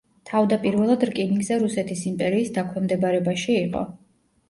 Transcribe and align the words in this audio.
თავდაპირველად 0.29 1.05
რკინიგზა 1.09 1.59
რუსეთის 1.65 2.03
იმპერიის 2.15 2.53
დაქვემდებარებაში 2.59 3.63
იყო. 3.63 3.89